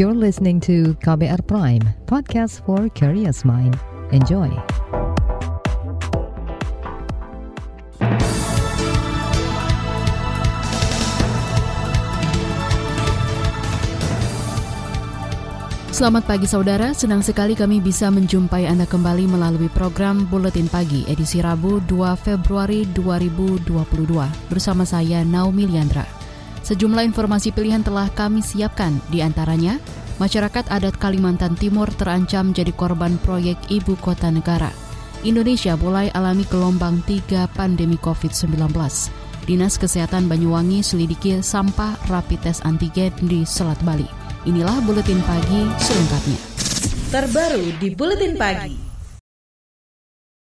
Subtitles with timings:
[0.00, 3.76] You're listening to KBR Prime, podcast for curious mind.
[4.16, 4.48] Enjoy.
[15.92, 21.44] Selamat pagi saudara, senang sekali kami bisa menjumpai Anda kembali melalui program Buletin Pagi edisi
[21.44, 23.68] Rabu 2 Februari 2022
[24.48, 26.19] bersama saya Naomi Liandra.
[26.70, 29.82] Sejumlah informasi pilihan telah kami siapkan, di antaranya
[30.22, 34.70] masyarakat adat Kalimantan Timur terancam jadi korban proyek ibu kota negara.
[35.26, 38.70] Indonesia mulai alami gelombang 3 pandemi COVID-19.
[39.50, 44.06] Dinas Kesehatan Banyuwangi selidiki sampah rapid test antigen di Selat Bali.
[44.46, 46.38] Inilah buletin pagi selengkapnya.
[47.10, 48.89] Terbaru di buletin pagi.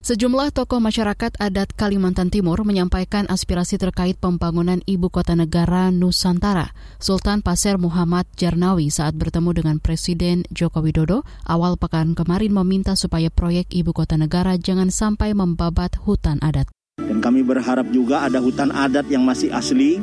[0.08, 6.72] Sejumlah tokoh masyarakat adat Kalimantan Timur menyampaikan aspirasi terkait pembangunan ibu kota negara Nusantara.
[6.96, 13.28] Sultan Pasir Muhammad Jarnawi saat bertemu dengan Presiden Joko Widodo awal pekan kemarin meminta supaya
[13.28, 16.72] proyek ibu kota negara jangan sampai membabat hutan adat.
[17.04, 20.00] Dan kami berharap juga ada hutan adat yang masih asli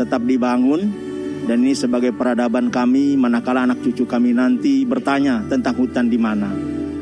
[0.00, 0.88] tetap dibangun
[1.44, 6.48] dan ini sebagai peradaban kami manakala anak cucu kami nanti bertanya tentang hutan di mana.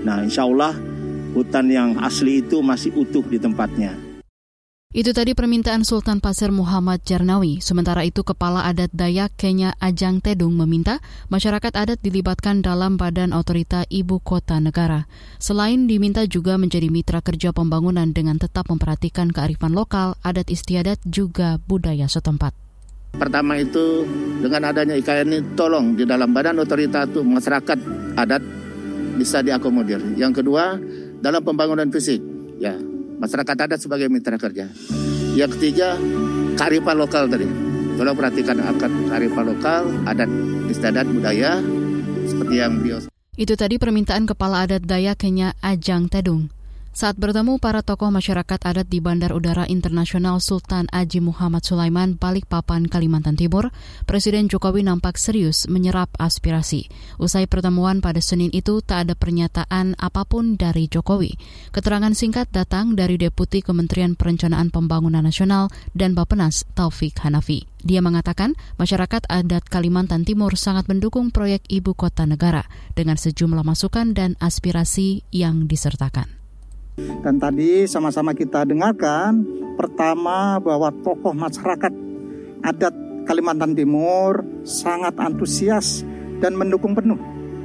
[0.02, 0.90] Nah, insya Allah
[1.32, 4.12] hutan yang asli itu masih utuh di tempatnya.
[4.92, 7.64] Itu tadi permintaan Sultan Pasir Muhammad Jarnawi.
[7.64, 11.00] Sementara itu Kepala Adat Dayak Kenya Ajang Tedung meminta
[11.32, 15.08] masyarakat adat dilibatkan dalam Badan Otorita Ibu Kota Negara.
[15.40, 21.56] Selain diminta juga menjadi mitra kerja pembangunan dengan tetap memperhatikan kearifan lokal, adat istiadat juga
[21.64, 22.52] budaya setempat.
[23.16, 24.04] Pertama itu
[24.44, 27.78] dengan adanya IKN ini tolong di dalam badan otorita itu masyarakat
[28.20, 28.44] adat
[29.16, 30.00] bisa diakomodir.
[30.20, 30.76] Yang kedua
[31.22, 32.18] dalam pembangunan fisik
[32.58, 32.74] ya
[33.22, 34.66] masyarakat adat sebagai mitra kerja.
[35.38, 35.94] Yang ketiga
[36.58, 37.46] kearifan lokal tadi.
[37.92, 40.28] Tolong perhatikan akan kearifan lokal, adat
[40.66, 41.62] istiadat budaya
[42.26, 42.98] seperti yang beliau.
[43.38, 46.52] Itu tadi permintaan Kepala Adat Dayak Kenya Ajang Tedung.
[46.92, 52.84] Saat bertemu para tokoh masyarakat adat di Bandar Udara Internasional Sultan Aji Muhammad Sulaiman, Balikpapan,
[52.84, 53.72] Kalimantan Timur,
[54.04, 56.92] Presiden Jokowi nampak serius menyerap aspirasi.
[57.16, 61.32] Usai pertemuan pada Senin itu, tak ada pernyataan apa pun dari Jokowi.
[61.72, 67.64] Keterangan singkat datang dari Deputi Kementerian Perencanaan Pembangunan Nasional dan Bapenas Taufik Hanafi.
[67.80, 74.12] Dia mengatakan masyarakat adat Kalimantan Timur sangat mendukung proyek ibu kota negara dengan sejumlah masukan
[74.12, 76.41] dan aspirasi yang disertakan.
[77.00, 79.40] Dan tadi sama-sama kita dengarkan
[79.80, 81.88] pertama bahwa tokoh masyarakat
[82.60, 82.92] adat
[83.24, 86.04] Kalimantan Timur sangat antusias
[86.44, 87.16] dan mendukung penuh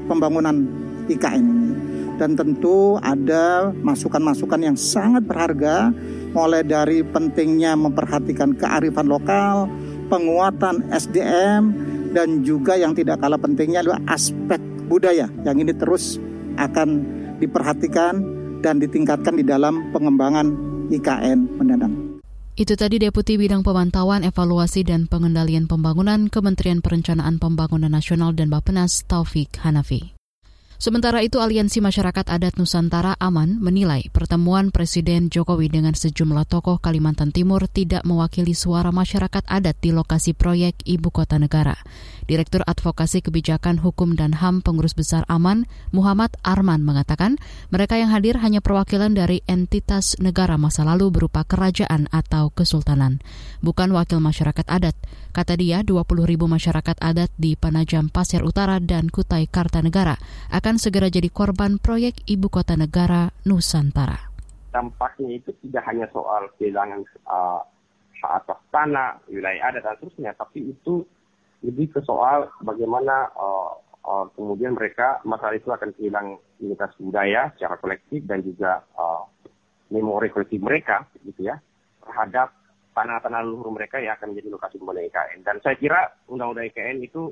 [0.07, 0.63] pembangunan
[1.11, 1.71] IKN ini.
[2.17, 5.91] Dan tentu ada masukan-masukan yang sangat berharga
[6.31, 9.67] mulai dari pentingnya memperhatikan kearifan lokal,
[10.07, 11.75] penguatan SDM,
[12.15, 14.57] dan juga yang tidak kalah pentingnya adalah aspek
[14.87, 16.17] budaya yang ini terus
[16.57, 17.05] akan
[17.37, 18.36] diperhatikan
[18.67, 20.51] dan ditingkatkan di dalam pengembangan
[20.91, 22.19] IKN mendatang.
[22.57, 29.05] Itu tadi Deputi Bidang Pemantauan, Evaluasi dan Pengendalian Pembangunan Kementerian Perencanaan Pembangunan Nasional dan Bapenas
[29.07, 30.16] Taufik Hanafi.
[30.77, 37.33] Sementara itu, Aliansi Masyarakat Adat Nusantara Aman menilai pertemuan Presiden Jokowi dengan sejumlah tokoh Kalimantan
[37.33, 41.73] Timur tidak mewakili suara masyarakat adat di lokasi proyek Ibu Kota Negara.
[42.29, 47.41] Direktur Advokasi Kebijakan Hukum dan HAM Pengurus Besar Aman, Muhammad Arman mengatakan,
[47.73, 53.17] mereka yang hadir hanya perwakilan dari entitas negara masa lalu berupa kerajaan atau kesultanan,
[53.65, 54.93] bukan wakil masyarakat adat.
[55.37, 60.17] Kata dia, 20 ribu masyarakat adat di Panajam Pasir Utara dan Kutai Kartanegara
[60.49, 64.33] akan segera jadi korban proyek Ibu Kota Negara Nusantara.
[64.73, 67.61] Dampaknya itu tidak hanya soal kehilangan uh,
[68.17, 71.05] atas tanah, wilayah adat dan seterusnya, tapi itu
[71.61, 73.77] lebih ke soal bagaimana uh,
[74.09, 79.21] uh, kemudian mereka masalah itu akan kehilangan identitas budaya secara kolektif dan juga uh,
[79.93, 81.61] memori kolektif mereka gitu ya
[82.01, 82.56] terhadap
[82.97, 85.39] tanah-tanah leluhur mereka yang akan menjadi lokasi pembangunan IKN.
[85.45, 87.29] Dan saya kira undang-undang IKN itu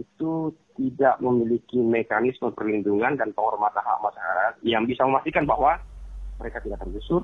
[0.00, 5.78] itu tidak memiliki mekanisme perlindungan dan penghormatan hak masyarakat yang bisa memastikan bahwa
[6.40, 7.22] mereka tidak tergusur,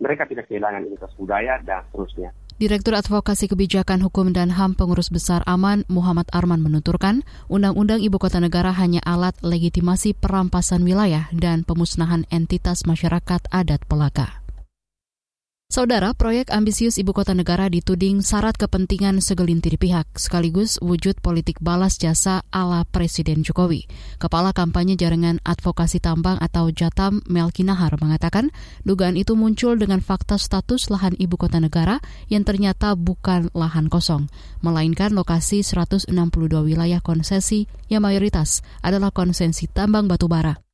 [0.00, 2.30] mereka tidak kehilangan identitas budaya dan seterusnya.
[2.58, 8.42] Direktur Advokasi Kebijakan Hukum dan HAM Pengurus Besar Aman Muhammad Arman menuturkan, Undang-Undang Ibu Kota
[8.42, 14.47] Negara hanya alat legitimasi perampasan wilayah dan pemusnahan entitas masyarakat adat pelaka.
[15.68, 22.00] Saudara, proyek ambisius ibu kota negara dituding syarat kepentingan segelintir pihak, sekaligus wujud politik balas
[22.00, 23.84] jasa ala Presiden Jokowi.
[24.16, 28.48] Kepala kampanye jaringan advokasi tambang atau Jatam Melki Nahar mengatakan,
[28.88, 32.00] dugaan itu muncul dengan fakta status lahan ibu kota negara
[32.32, 34.24] yang ternyata bukan lahan kosong,
[34.64, 36.08] melainkan lokasi 162
[36.64, 40.64] wilayah konsesi yang mayoritas adalah konsesi tambang batubara.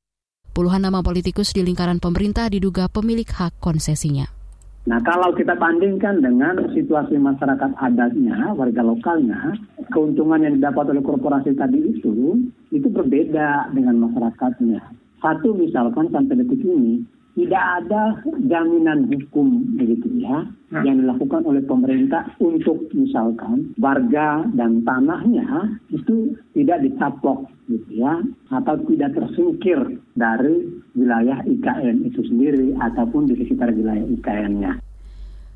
[0.55, 4.44] Puluhan nama politikus di lingkaran pemerintah diduga pemilik hak konsesinya.
[4.85, 9.57] Nah, kalau kita bandingkan dengan situasi masyarakat adatnya, warga lokalnya,
[9.89, 12.37] keuntungan yang didapat oleh korporasi tadi itu,
[12.69, 14.85] itu berbeda dengan masyarakatnya.
[15.25, 17.01] Satu misalkan sampai detik ini,
[17.35, 18.03] tidak ada
[18.47, 20.83] jaminan hukum begitu ya nah.
[20.87, 28.23] yang dilakukan oleh pemerintah untuk misalkan warga dan tanahnya itu tidak dicaplok gitu ya
[28.53, 34.84] atau tidak tersingkir dari wilayah IKN itu sendiri ataupun di sekitar wilayah IKN-nya.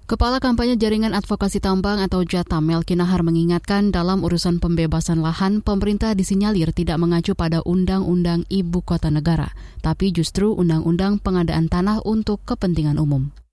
[0.09, 6.17] Kepala kampanye Jaringan Advokasi Tambang atau Jatam Melki Nahar mengingatkan dalam urusan pembebasan lahan, pemerintah
[6.17, 9.53] disinyalir tidak mengacu pada Undang-Undang Ibu Kota Negara,
[9.85, 13.48] tapi justru Undang-Undang Pengadaan Tanah untuk Kepentingan Umum.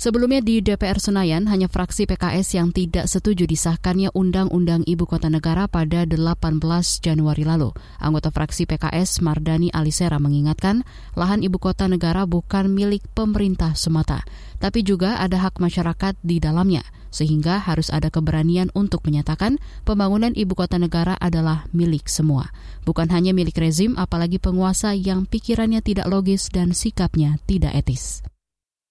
[0.00, 5.68] Sebelumnya di DPR Senayan, hanya fraksi PKS yang tidak setuju disahkannya Undang-Undang Ibu Kota Negara
[5.68, 6.56] pada 18
[7.04, 7.68] Januari lalu.
[8.00, 10.88] Anggota fraksi PKS Mardani Alisera mengingatkan,
[11.20, 14.24] lahan Ibu Kota Negara bukan milik pemerintah semata,
[14.56, 16.80] tapi juga ada hak masyarakat di dalamnya,
[17.12, 22.48] sehingga harus ada keberanian untuk menyatakan pembangunan Ibu Kota Negara adalah milik semua.
[22.88, 28.24] Bukan hanya milik rezim, apalagi penguasa yang pikirannya tidak logis dan sikapnya tidak etis.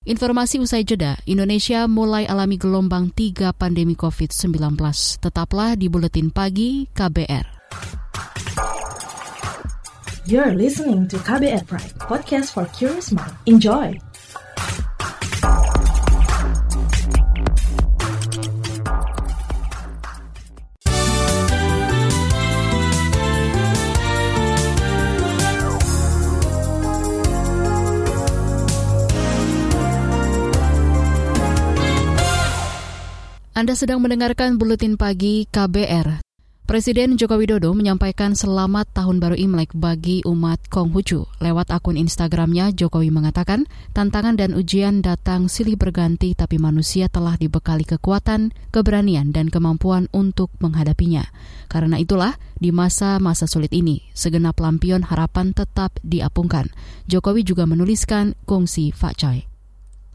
[0.08, 4.80] Informasi usai jeda, Indonesia mulai alami gelombang 3 pandemi COVID-19.
[5.20, 7.44] Tetaplah di Buletin Pagi KBR.
[10.24, 13.36] You're listening to KBR Pride, podcast for curious mind.
[13.44, 14.09] Enjoy!
[33.58, 36.22] Anda sedang mendengarkan Buletin Pagi KBR.
[36.70, 41.26] Presiden Joko Widodo menyampaikan selamat Tahun Baru Imlek bagi umat Konghucu.
[41.42, 43.66] Lewat akun Instagramnya, Jokowi mengatakan,
[43.98, 50.54] tantangan dan ujian datang silih berganti tapi manusia telah dibekali kekuatan, keberanian, dan kemampuan untuk
[50.62, 51.26] menghadapinya.
[51.74, 56.70] Karena itulah, di masa-masa sulit ini, segenap lampion harapan tetap diapungkan.
[57.10, 59.49] Jokowi juga menuliskan kongsi Fakcai.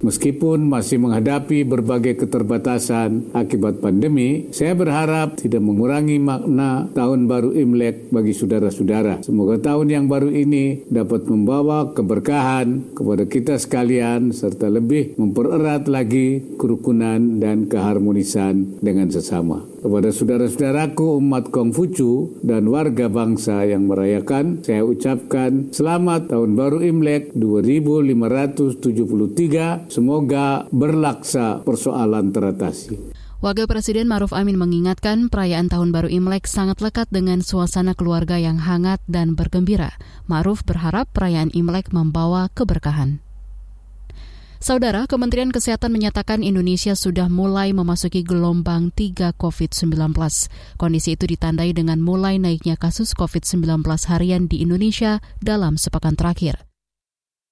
[0.02, 8.10] Meskipun masih menghadapi berbagai keterbatasan akibat pandemi, saya berharap tidak mengurangi makna tahun baru Imlek
[8.10, 9.22] bagi saudara-saudara.
[9.22, 16.42] Semoga tahun yang baru ini dapat membawa keberkahan kepada kita sekalian serta lebih mempererat lagi
[16.58, 19.73] kerukunan dan keharmonisan dengan sesama.
[19.84, 27.36] Kepada saudara-saudaraku umat Kongfucu dan warga bangsa yang merayakan, saya ucapkan selamat tahun baru Imlek
[27.36, 29.92] 2573.
[29.92, 33.12] Semoga berlaksa persoalan teratasi.
[33.44, 38.56] Wakil Presiden Maruf Amin mengingatkan perayaan Tahun Baru Imlek sangat lekat dengan suasana keluarga yang
[38.56, 40.00] hangat dan bergembira.
[40.24, 43.23] Maruf berharap perayaan Imlek membawa keberkahan.
[44.64, 49.92] Saudara, Kementerian Kesehatan menyatakan Indonesia sudah mulai memasuki gelombang 3 COVID-19.
[50.80, 56.64] Kondisi itu ditandai dengan mulai naiknya kasus COVID-19 harian di Indonesia dalam sepekan terakhir.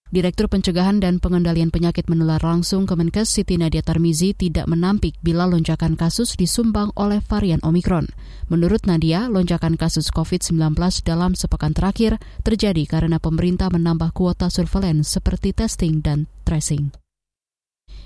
[0.09, 6.00] Direktur Pencegahan dan Pengendalian Penyakit Menular Langsung Kemenkes Siti Nadia Tarmizi tidak menampik bila lonjakan
[6.00, 8.08] kasus disumbang oleh varian Omikron.
[8.49, 15.53] Menurut Nadia, lonjakan kasus COVID-19 dalam sepekan terakhir terjadi karena pemerintah menambah kuota surveillance seperti
[15.53, 17.02] testing dan tracing.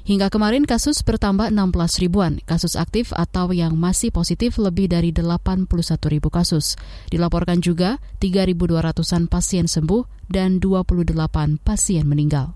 [0.07, 5.67] Hingga kemarin kasus bertambah 16 ribuan, kasus aktif atau yang masih positif lebih dari 81
[6.07, 6.79] ribu kasus.
[7.11, 11.11] Dilaporkan juga 3.200-an pasien sembuh dan 28
[11.59, 12.55] pasien meninggal.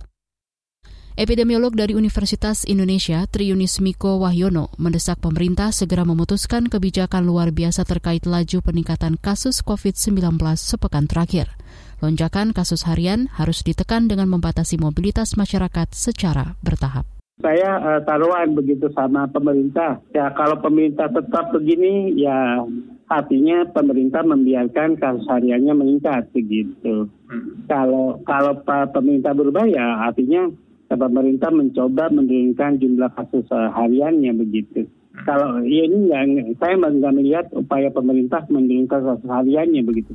[1.18, 8.30] Epidemiolog dari Universitas Indonesia, Triunis Miko Wahyono, mendesak pemerintah segera memutuskan kebijakan luar biasa terkait
[8.30, 11.50] laju peningkatan kasus COVID-19 sepekan terakhir.
[11.98, 18.92] Lonjakan kasus harian harus ditekan dengan membatasi mobilitas masyarakat secara bertahap saya uh, taruhan begitu
[18.92, 19.98] sama pemerintah.
[20.12, 22.64] Ya kalau pemerintah tetap begini ya
[23.10, 27.10] artinya pemerintah membiarkan kasus hariannya meningkat begitu.
[27.26, 27.66] Hmm.
[27.66, 28.62] Kalau kalau
[28.94, 30.46] pemerintah berubah ya artinya
[30.86, 34.86] pemerintah mencoba menurunkan jumlah kasus uh, hariannya begitu.
[34.86, 35.24] Hmm.
[35.26, 40.14] Kalau ya ini nggak saya nggak melihat upaya pemerintah menurunkan kasus hariannya begitu.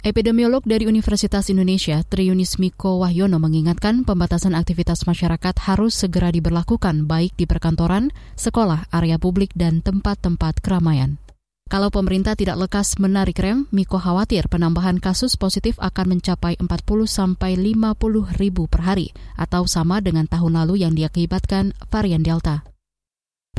[0.00, 7.36] Epidemiolog dari Universitas Indonesia, Triunis Miko Wahyono mengingatkan pembatasan aktivitas masyarakat harus segera diberlakukan baik
[7.36, 11.20] di perkantoran, sekolah, area publik, dan tempat-tempat keramaian.
[11.68, 16.64] Kalau pemerintah tidak lekas menarik rem, Miko khawatir penambahan kasus positif akan mencapai 40
[17.04, 22.69] sampai 50 ribu per hari, atau sama dengan tahun lalu yang diakibatkan varian Delta.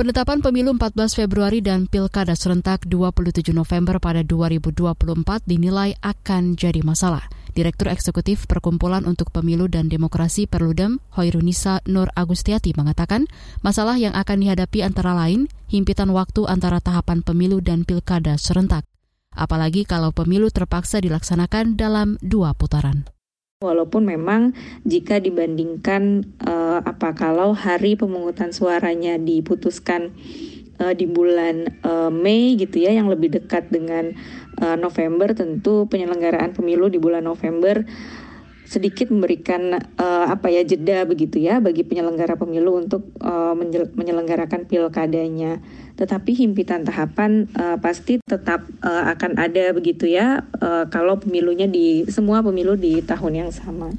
[0.01, 4.97] Penetapan pemilu 14 Februari dan pilkada serentak 27 November pada 2024
[5.45, 7.29] dinilai akan jadi masalah.
[7.53, 13.29] Direktur Eksekutif Perkumpulan untuk Pemilu dan Demokrasi Perludem, Hoirunisa Nur Agustiati mengatakan,
[13.61, 18.89] masalah yang akan dihadapi antara lain himpitan waktu antara tahapan pemilu dan pilkada serentak.
[19.37, 23.05] Apalagi kalau pemilu terpaksa dilaksanakan dalam dua putaran.
[23.61, 24.57] Walaupun memang
[24.89, 30.17] jika dibandingkan uh, apa kalau hari pemungutan suaranya diputuskan
[30.81, 34.17] uh, di bulan uh, Mei gitu ya yang lebih dekat dengan
[34.65, 37.85] uh, November tentu penyelenggaraan pemilu di bulan November
[38.65, 43.53] sedikit memberikan uh, apa ya jeda begitu ya bagi penyelenggara pemilu untuk uh,
[43.93, 45.61] menyelenggarakan pilkadanya.
[46.01, 52.09] Tetapi himpitan tahapan uh, pasti tetap uh, akan ada begitu ya uh, kalau pemilunya di
[52.09, 53.93] semua pemilu di tahun yang sama.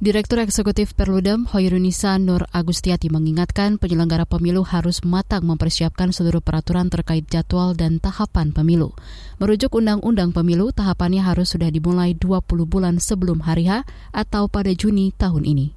[0.00, 7.28] Direktur Eksekutif Perludem Hoirunisa Nur Agustiati mengingatkan penyelenggara pemilu harus matang mempersiapkan seluruh peraturan terkait
[7.28, 8.96] jadwal dan tahapan pemilu.
[9.36, 15.12] Merujuk Undang-Undang Pemilu, tahapannya harus sudah dimulai 20 bulan sebelum hari H atau pada Juni
[15.12, 15.76] tahun ini.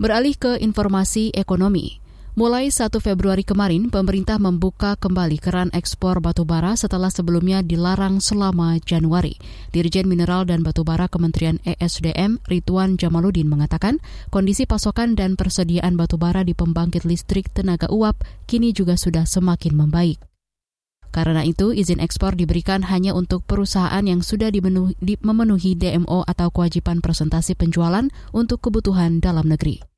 [0.00, 2.03] Beralih ke informasi ekonomi.
[2.34, 9.38] Mulai 1 Februari kemarin, pemerintah membuka kembali keran ekspor batubara setelah sebelumnya dilarang selama Januari.
[9.70, 14.02] Dirjen Mineral dan Batubara Kementerian ESDM, Rituan Jamaludin mengatakan,
[14.34, 20.18] kondisi pasokan dan persediaan batubara di pembangkit listrik tenaga uap kini juga sudah semakin membaik.
[21.14, 24.50] Karena itu, izin ekspor diberikan hanya untuk perusahaan yang sudah
[25.22, 29.93] memenuhi DMO atau kewajiban presentasi penjualan untuk kebutuhan dalam negeri.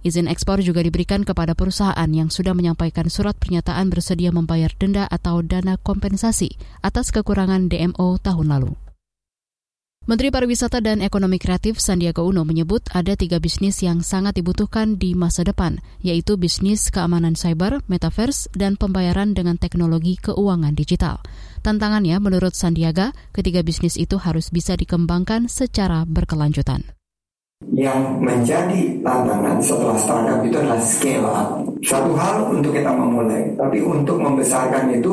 [0.00, 5.44] Izin ekspor juga diberikan kepada perusahaan yang sudah menyampaikan surat pernyataan bersedia membayar denda atau
[5.44, 8.72] dana kompensasi atas kekurangan DMO tahun lalu.
[10.08, 15.12] Menteri Pariwisata dan Ekonomi Kreatif Sandiaga Uno menyebut ada tiga bisnis yang sangat dibutuhkan di
[15.12, 21.20] masa depan, yaitu bisnis keamanan cyber, metaverse, dan pembayaran dengan teknologi keuangan digital.
[21.60, 26.82] Tantangannya, menurut Sandiaga, ketiga bisnis itu harus bisa dikembangkan secara berkelanjutan.
[27.70, 31.48] Yang menjadi tantangan setelah startup itu adalah scale up.
[31.86, 35.12] Satu hal untuk kita memulai, tapi untuk membesarkan itu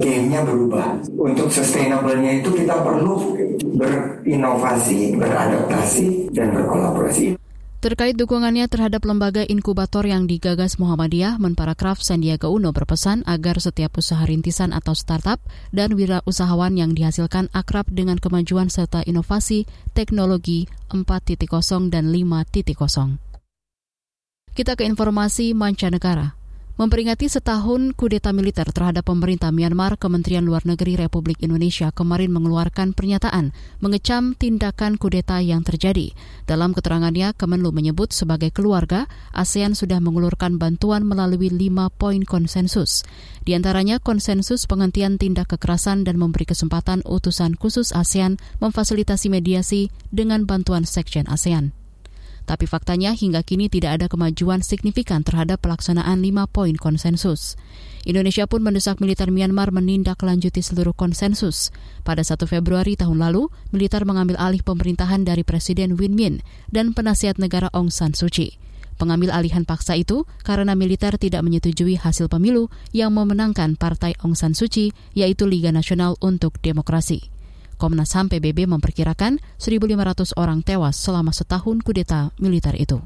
[0.00, 0.98] gamenya berubah.
[1.14, 3.36] Untuk sustainable-nya itu kita perlu
[3.76, 7.38] berinovasi, beradaptasi, dan berkolaborasi.
[7.82, 14.22] Terkait dukungannya terhadap lembaga inkubator yang digagas Muhammadiyah, Menparakraf Sandiaga Uno berpesan agar setiap usaha
[14.22, 15.42] rintisan atau startup
[15.74, 19.66] dan wira usahawan yang dihasilkan akrab dengan kemajuan serta inovasi
[19.98, 23.18] teknologi 4.0 dan 5.0.
[24.54, 26.41] Kita ke informasi mancanegara.
[26.82, 33.54] Memperingati setahun kudeta militer terhadap pemerintah Myanmar, Kementerian Luar Negeri Republik Indonesia kemarin mengeluarkan pernyataan
[33.78, 36.10] mengecam tindakan kudeta yang terjadi.
[36.42, 43.06] Dalam keterangannya, Kemenlu menyebut sebagai keluarga, ASEAN sudah mengulurkan bantuan melalui lima poin konsensus.
[43.46, 50.50] Di antaranya konsensus penghentian tindak kekerasan dan memberi kesempatan utusan khusus ASEAN memfasilitasi mediasi dengan
[50.50, 51.78] bantuan Sekjen ASEAN.
[52.52, 57.56] Tapi faktanya hingga kini tidak ada kemajuan signifikan terhadap pelaksanaan lima poin konsensus.
[58.04, 61.72] Indonesia pun mendesak militer Myanmar menindaklanjuti seluruh konsensus.
[62.04, 67.40] Pada 1 Februari tahun lalu, militer mengambil alih pemerintahan dari Presiden Win Min dan penasihat
[67.40, 68.60] negara Aung San Suu Kyi.
[69.00, 74.52] Pengambil alihan paksa itu karena militer tidak menyetujui hasil pemilu yang memenangkan Partai Aung San
[74.52, 77.31] Suu Kyi, yaitu Liga Nasional untuk Demokrasi.
[77.82, 83.02] Komnas HAM PBB memperkirakan 1.500 orang tewas selama setahun kudeta militer itu.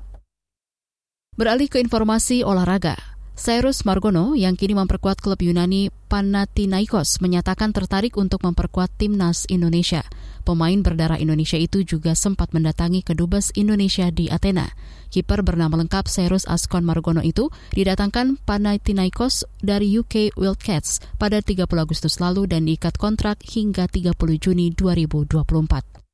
[1.32, 8.40] Beralih ke informasi olahraga, Cyrus Margono yang kini memperkuat klub Yunani Panathinaikos menyatakan tertarik untuk
[8.40, 10.08] memperkuat timnas Indonesia.
[10.48, 14.72] Pemain berdarah Indonesia itu juga sempat mendatangi kedubes Indonesia di Athena.
[15.12, 22.16] Kiper bernama lengkap Cyrus Askon Margono itu didatangkan Panathinaikos dari UK Wildcats pada 30 Agustus
[22.24, 26.05] lalu dan diikat kontrak hingga 30 Juni 2024.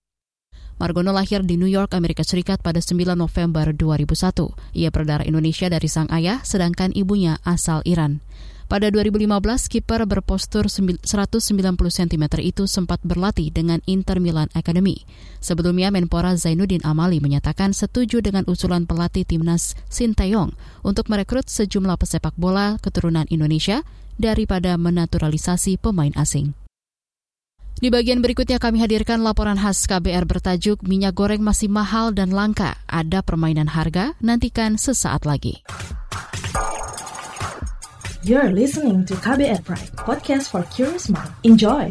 [0.83, 4.51] Margono lahir di New York, Amerika Serikat pada 9 November 2001.
[4.75, 8.19] Ia berdarah Indonesia dari sang ayah, sedangkan ibunya asal Iran.
[8.67, 11.07] Pada 2015, kiper berpostur 190
[11.79, 15.07] cm itu sempat berlatih dengan Inter Milan Academy.
[15.39, 20.51] Sebelumnya, Menpora Zainuddin Amali menyatakan setuju dengan usulan pelatih timnas Sinteyong
[20.83, 23.87] untuk merekrut sejumlah pesepak bola keturunan Indonesia
[24.19, 26.59] daripada menaturalisasi pemain asing.
[27.83, 32.79] Di bagian berikutnya kami hadirkan laporan khas KBR bertajuk Minyak goreng masih mahal dan langka.
[32.87, 35.67] Ada permainan harga, nantikan sesaat lagi.
[38.23, 41.35] You're listening to KBR Pride, podcast for curious mind.
[41.43, 41.91] Enjoy!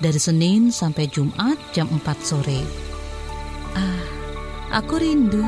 [0.00, 2.60] dari Senin sampai Jumat jam 4 sore.
[3.76, 4.02] Ah,
[4.80, 5.44] aku rindu.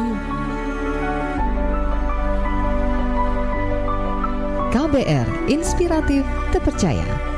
[4.73, 7.32] KBR Inspiratif Terpercaya.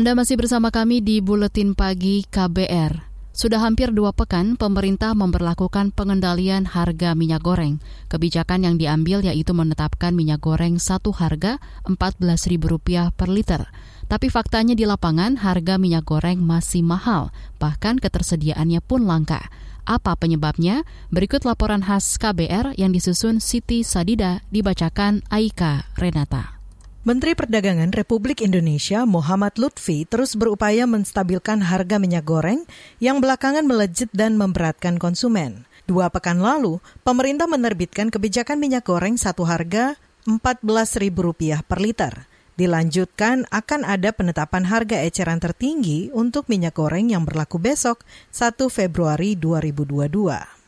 [0.00, 3.04] Anda masih bersama kami di Buletin Pagi KBR.
[3.36, 7.84] Sudah hampir dua pekan, pemerintah memperlakukan pengendalian harga minyak goreng.
[8.08, 13.68] Kebijakan yang diambil yaitu menetapkan minyak goreng satu harga Rp14.000 per liter.
[14.08, 17.28] Tapi faktanya di lapangan harga minyak goreng masih mahal,
[17.60, 19.52] bahkan ketersediaannya pun langka.
[19.84, 20.80] Apa penyebabnya?
[21.12, 26.59] Berikut laporan khas KBR yang disusun Siti Sadida dibacakan Aika Renata.
[27.00, 32.68] Menteri Perdagangan Republik Indonesia Muhammad Lutfi terus berupaya menstabilkan harga minyak goreng
[33.00, 35.64] yang belakangan melejit dan memberatkan konsumen.
[35.88, 39.96] Dua pekan lalu, pemerintah menerbitkan kebijakan minyak goreng satu harga
[40.28, 42.28] Rp14.000 per liter.
[42.60, 49.40] Dilanjutkan akan ada penetapan harga eceran tertinggi untuk minyak goreng yang berlaku besok 1 Februari
[49.40, 50.60] 2022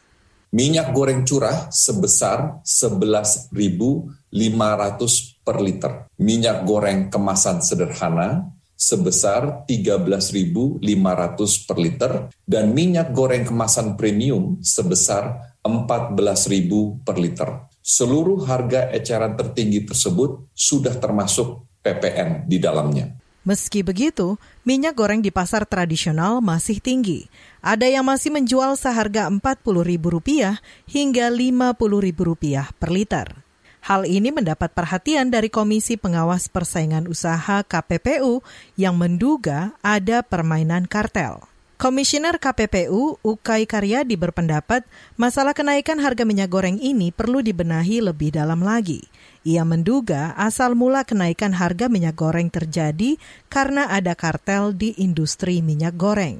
[0.52, 6.08] minyak goreng curah sebesar 11.500 per liter.
[6.18, 8.50] Minyak goreng kemasan sederhana
[8.82, 10.82] sebesar 13.500
[11.66, 17.70] per liter dan minyak goreng kemasan premium sebesar 14.000 per liter.
[17.82, 23.14] Seluruh harga eceran tertinggi tersebut sudah termasuk PPN di dalamnya.
[23.42, 27.26] Meski begitu, minyak goreng di pasar tradisional masih tinggi.
[27.58, 33.26] Ada yang masih menjual seharga Rp40.000 hingga Rp50.000 per liter.
[33.82, 38.38] Hal ini mendapat perhatian dari Komisi Pengawas Persaingan Usaha KPPU
[38.78, 41.42] yang menduga ada permainan kartel.
[41.82, 44.86] Komisioner KPPU Ukai Karyadi berpendapat
[45.18, 49.02] masalah kenaikan harga minyak goreng ini perlu dibenahi lebih dalam lagi.
[49.42, 53.18] Ia menduga asal mula kenaikan harga minyak goreng terjadi
[53.50, 56.38] karena ada kartel di industri minyak goreng.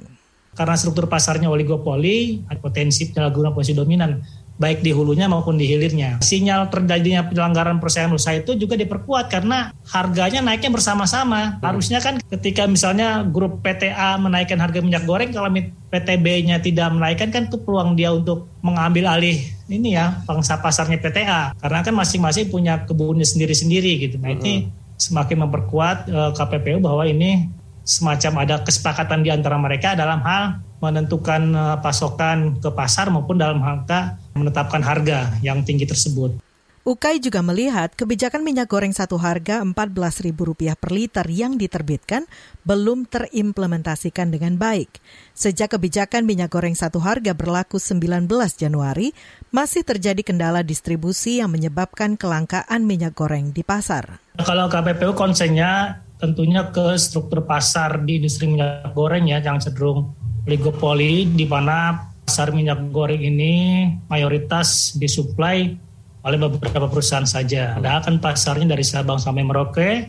[0.55, 4.23] Karena struktur pasarnya oligopoli, ada potensi penyalahgunaan posisi dominan
[4.63, 6.23] baik di hulunya maupun di hilirnya.
[6.23, 11.59] Sinyal terjadinya penyelenggaraan persaingan usaha itu juga diperkuat karena harganya naiknya bersama-sama.
[11.59, 15.51] Harusnya kan ketika misalnya grup PTA menaikkan harga minyak goreng, kalau
[15.91, 21.51] PTB-nya tidak menaikkan kan itu peluang dia untuk mengambil alih ini ya pangsa pasarnya PTA.
[21.59, 24.15] Karena kan masing-masing punya kebunnya sendiri-sendiri gitu.
[24.23, 27.51] Nah ini semakin memperkuat uh, eh, KPPU bahwa ini
[27.83, 33.63] semacam ada kesepakatan di antara mereka dalam hal menentukan uh, pasokan ke pasar maupun dalam
[33.63, 36.43] rangka menetapkan harga yang tinggi tersebut.
[36.83, 42.27] Ukai juga melihat kebijakan minyak goreng satu harga Rp14.000 per liter yang diterbitkan
[42.67, 44.99] belum terimplementasikan dengan baik.
[45.31, 48.27] Sejak kebijakan minyak goreng satu harga berlaku 19
[48.59, 49.15] Januari,
[49.47, 54.19] masih terjadi kendala distribusi yang menyebabkan kelangkaan minyak goreng di pasar.
[54.43, 60.15] Kalau KPPU konsennya tentunya ke struktur pasar di industri minyak goreng ya yang cenderung
[60.47, 65.75] oligopoli di mana pasar minyak goreng ini mayoritas disuplai
[66.23, 67.75] oleh beberapa perusahaan saja.
[67.75, 70.07] Padahal pasarnya dari Sabang sampai Merauke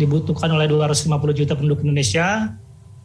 [0.00, 2.56] dibutuhkan oleh 250 juta penduduk Indonesia,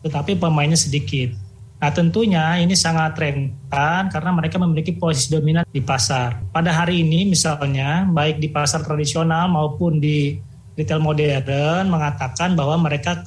[0.07, 1.35] tetapi pemainnya sedikit.
[1.83, 6.39] Nah tentunya ini sangat rentan karena mereka memiliki posisi dominan di pasar.
[6.55, 10.39] Pada hari ini misalnya baik di pasar tradisional maupun di
[10.75, 13.23] retail modern mengatakan bahwa mereka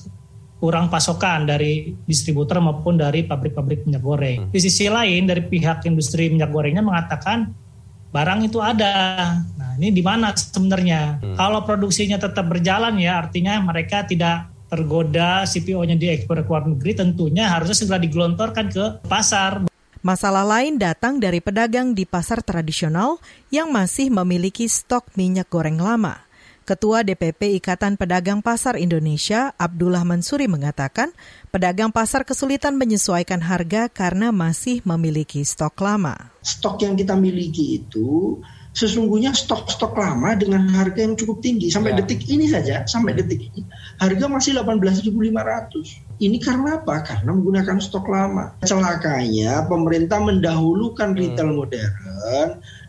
[0.59, 4.39] kurang pasokan dari distributor maupun dari pabrik-pabrik minyak goreng.
[4.47, 4.53] Hmm.
[4.53, 7.55] Di sisi lain dari pihak industri minyak gorengnya mengatakan
[8.11, 9.39] barang itu ada.
[9.55, 11.23] Nah, ini di mana sebenarnya?
[11.23, 11.37] Hmm.
[11.39, 17.49] Kalau produksinya tetap berjalan ya artinya mereka tidak tergoda CPO-nya diekspor ke luar negeri tentunya
[17.49, 19.65] harusnya segera digelontorkan ke pasar.
[19.99, 23.19] Masalah lain datang dari pedagang di pasar tradisional
[23.51, 26.28] yang masih memiliki stok minyak goreng lama.
[26.69, 31.17] Ketua DPP Ikatan Pedagang Pasar Indonesia, Abdullah Mansuri mengatakan,
[31.49, 36.29] pedagang pasar kesulitan menyesuaikan harga karena masih memiliki stok lama.
[36.45, 38.37] Stok yang kita miliki itu
[38.77, 42.05] sesungguhnya stok-stok lama dengan harga yang cukup tinggi sampai ya.
[42.05, 43.65] detik ini saja sampai detik ini
[43.97, 47.07] harga masih 18.500 ini karena apa?
[47.07, 48.59] Karena menggunakan stok lama.
[48.67, 51.19] Celakanya pemerintah mendahulukan hmm.
[51.19, 51.95] retail modern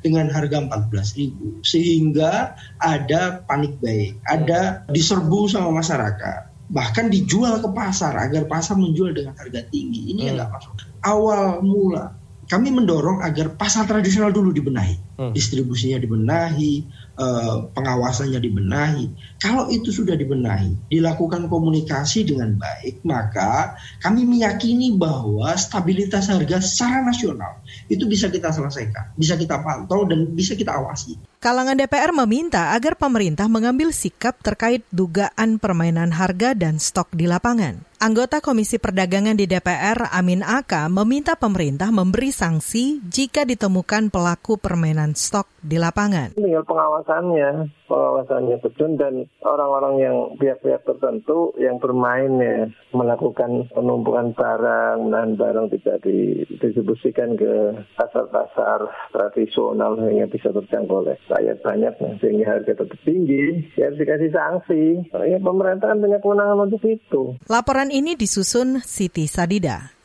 [0.01, 6.49] dengan harga 14.000 sehingga ada panik baik, ada diserbu sama masyarakat.
[6.69, 10.13] Bahkan dijual ke pasar agar pasar menjual dengan harga tinggi.
[10.13, 10.27] Ini hmm.
[10.27, 10.73] yang nggak masuk.
[11.05, 15.31] Awal mula kami mendorong agar pasar tradisional dulu dibenahi, hmm.
[15.37, 16.81] distribusinya dibenahi,
[17.19, 19.05] eh, pengawasannya dibenahi.
[19.43, 27.03] Kalau itu sudah dibenahi, dilakukan komunikasi dengan baik, maka kami meyakini bahwa stabilitas harga secara
[27.03, 27.60] nasional
[27.91, 31.19] itu bisa kita selesaikan, bisa kita pantau dan bisa kita awasi.
[31.39, 37.79] Kalangan DPR meminta agar pemerintah mengambil sikap terkait dugaan permainan harga dan stok di lapangan.
[37.99, 45.15] Anggota Komisi Perdagangan di DPR, Amin Aka, meminta pemerintah memberi sanksi jika ditemukan pelaku permainan
[45.19, 46.36] stok di lapangan.
[46.36, 46.63] Tinggal
[47.10, 47.50] pengawasannya,
[47.89, 55.74] pengawasannya betul dan orang-orang yang pihak-pihak tertentu yang bermain ya, melakukan penumpukan barang dan barang
[55.74, 63.74] tidak didistribusikan ke pasar-pasar tradisional sehingga bisa terjangkau oleh rakyat banyak sehingga harga tetap tinggi
[63.74, 64.84] ya dikasih sanksi.
[65.26, 67.34] Ya pemerintah kan punya kewenangan untuk itu.
[67.50, 69.98] Laporan ini disusun Siti Sadida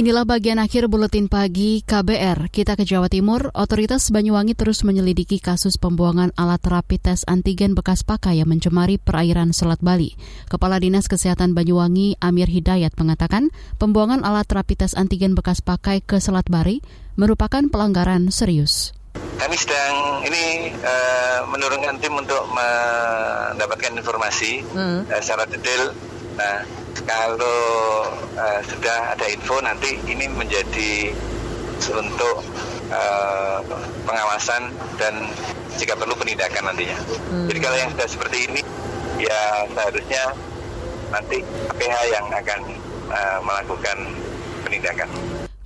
[0.00, 2.48] Inilah bagian akhir buletin pagi KBR.
[2.48, 3.52] Kita ke Jawa Timur.
[3.52, 9.52] Otoritas Banyuwangi terus menyelidiki kasus pembuangan alat rapid tes antigen bekas pakai yang mencemari perairan
[9.52, 10.16] Selat Bali.
[10.48, 16.16] Kepala Dinas Kesehatan Banyuwangi Amir Hidayat mengatakan pembuangan alat rapid tes antigen bekas pakai ke
[16.16, 16.80] Selat Bali
[17.20, 18.96] merupakan pelanggaran serius.
[19.36, 25.12] Kami sedang ini uh, menurunkan tim untuk mendapatkan informasi hmm.
[25.12, 25.92] uh, secara detail.
[26.40, 26.64] Nah,
[27.04, 31.12] kalau uh, sudah ada info nanti ini menjadi
[31.92, 32.40] untuk
[32.88, 33.60] uh,
[34.08, 35.28] pengawasan dan
[35.76, 36.96] jika perlu penindakan nantinya.
[37.28, 37.44] Hmm.
[37.44, 38.60] Jadi kalau yang sudah seperti ini
[39.20, 40.32] ya seharusnya
[41.12, 41.44] nanti
[41.76, 42.60] PH yang akan
[43.12, 43.96] uh, melakukan
[44.64, 45.08] penindakan.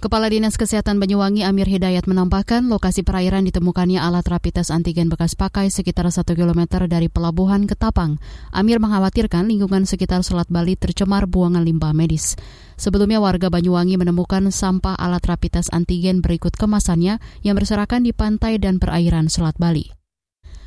[0.05, 5.33] Kepala Dinas Kesehatan Banyuwangi Amir Hidayat menambahkan lokasi perairan ditemukannya alat rapid test antigen bekas
[5.33, 8.21] pakai sekitar 1 km dari pelabuhan Ketapang.
[8.53, 12.37] Amir mengkhawatirkan lingkungan sekitar Selat Bali tercemar buangan limbah medis.
[12.77, 18.61] Sebelumnya warga Banyuwangi menemukan sampah alat rapid test antigen berikut kemasannya yang berserakan di pantai
[18.61, 19.89] dan perairan Selat Bali.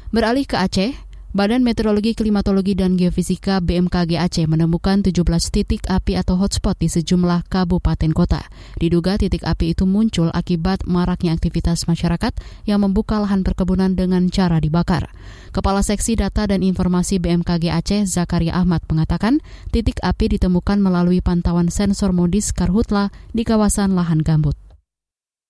[0.10, 0.98] Beralih ke Aceh,
[1.36, 7.52] Badan Meteorologi, Klimatologi, dan Geofisika BMKG Aceh menemukan 17 titik api atau hotspot di sejumlah
[7.52, 8.48] kabupaten kota.
[8.80, 12.32] Diduga titik api itu muncul akibat maraknya aktivitas masyarakat
[12.64, 15.12] yang membuka lahan perkebunan dengan cara dibakar.
[15.52, 19.44] Kepala Seksi Data dan Informasi BMKG Aceh, Zakaria Ahmad, mengatakan
[19.76, 24.56] titik api ditemukan melalui pantauan sensor modis karhutla di kawasan lahan gambut.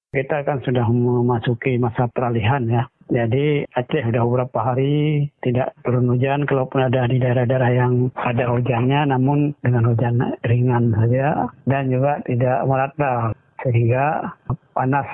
[0.10, 6.44] Kita kan sudah memasuki masa peralihan ya jadi Aceh sudah beberapa hari tidak turun hujan,
[6.44, 12.68] kalaupun ada di daerah-daerah yang ada hujannya, namun dengan hujan ringan saja dan juga tidak
[12.68, 13.32] merata
[13.64, 14.36] sehingga
[14.76, 15.08] panas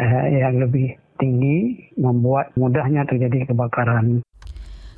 [0.00, 4.24] eh, yang lebih tinggi membuat mudahnya terjadi kebakaran.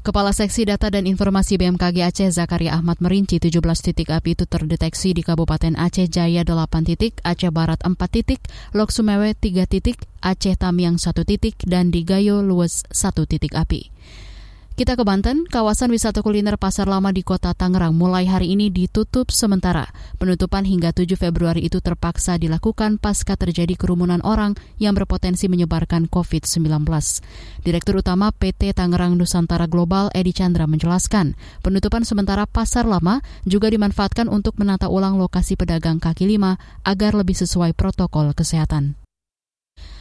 [0.07, 5.11] Kepala Seksi Data dan Informasi BMKG Aceh Zakaria Ahmad merinci 17 titik api itu terdeteksi
[5.11, 8.38] di Kabupaten Aceh Jaya 8 titik, Aceh Barat 4 titik,
[8.71, 13.90] Lok Sumewe 3 titik, Aceh Tamiang 1 titik, dan di Gayo Luwes 1 titik api.
[14.76, 19.32] Kita ke Banten, kawasan wisata kuliner Pasar Lama di Kota Tangerang mulai hari ini ditutup
[19.32, 19.88] sementara.
[20.20, 26.92] Penutupan hingga 7 Februari itu terpaksa dilakukan pasca terjadi kerumunan orang yang berpotensi menyebarkan COVID-19.
[27.64, 34.28] Direktur Utama PT Tangerang Nusantara Global Edi Chandra menjelaskan, penutupan sementara Pasar Lama juga dimanfaatkan
[34.28, 39.06] untuk menata ulang lokasi pedagang kaki lima agar lebih sesuai protokol kesehatan.